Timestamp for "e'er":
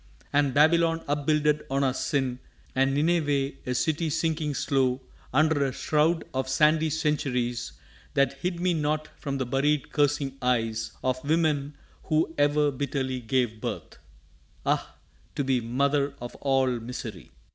12.39-12.71